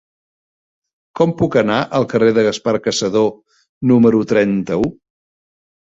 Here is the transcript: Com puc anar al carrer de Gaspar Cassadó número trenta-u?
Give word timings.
Com 1.19 1.33
puc 1.41 1.57
anar 1.63 1.77
al 1.99 2.09
carrer 2.15 2.31
de 2.39 2.47
Gaspar 2.49 2.75
Cassadó 2.91 3.25
número 3.93 4.27
trenta-u? 4.37 4.93